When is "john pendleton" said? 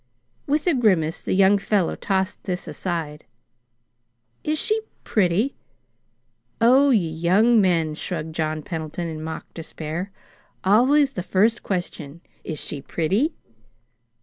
8.33-9.05